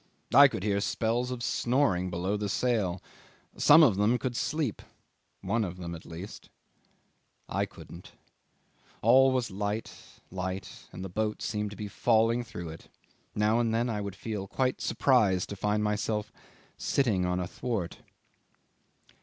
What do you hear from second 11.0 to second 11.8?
the boat seemed to